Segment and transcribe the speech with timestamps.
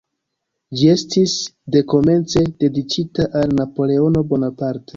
[0.79, 1.35] Ĝi estis
[1.75, 4.87] dekomence dediĉita al Napoleono Bonaparte.